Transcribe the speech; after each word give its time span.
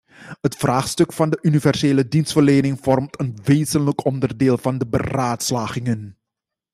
Het 0.41 0.55
vraagstuk 0.55 1.13
van 1.13 1.29
de 1.29 1.37
universele 1.41 2.07
dienstverlening 2.07 2.77
vormt 2.81 3.19
een 3.19 3.35
wezenlijk 3.43 4.05
onderdeel 4.05 4.57
van 4.57 4.77
de 4.77 4.87
beraadslagingen. 4.87 6.17